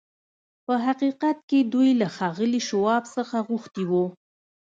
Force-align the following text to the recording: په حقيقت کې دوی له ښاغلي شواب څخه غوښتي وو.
په 0.65 0.73
حقيقت 0.85 1.37
کې 1.49 1.59
دوی 1.73 1.89
له 2.01 2.07
ښاغلي 2.15 2.61
شواب 2.69 3.03
څخه 3.15 3.35
غوښتي 3.47 3.83
وو. 3.91 4.05